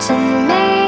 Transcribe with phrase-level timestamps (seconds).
[0.00, 0.14] to
[0.46, 0.87] me.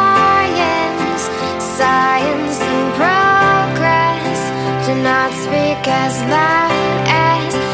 [5.11, 7.70] not speak as loud as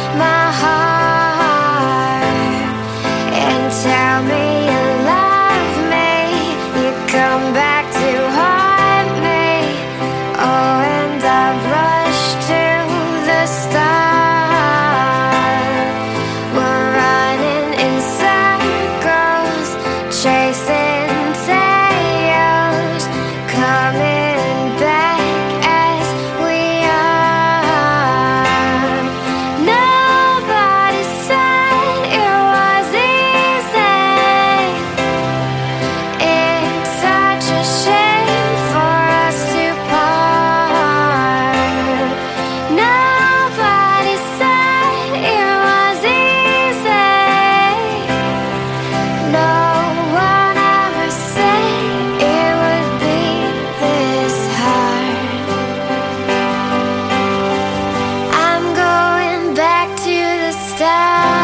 [60.77, 61.36] Down.